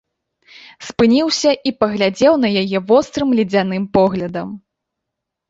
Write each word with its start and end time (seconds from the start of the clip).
Спыніўся 0.87 1.51
і 1.71 1.73
паглядзеў 1.81 2.33
на 2.47 2.51
яе 2.63 2.77
вострым 2.93 3.29
ледзяным 3.41 3.87
поглядам. 4.01 4.49